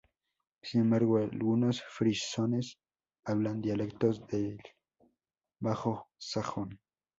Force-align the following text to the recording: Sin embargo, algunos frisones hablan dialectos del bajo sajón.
Sin 0.63 0.81
embargo, 0.81 1.19
algunos 1.19 1.83
frisones 1.83 2.79
hablan 3.23 3.61
dialectos 3.61 4.25
del 4.25 4.59
bajo 5.59 6.07
sajón. 6.17 6.79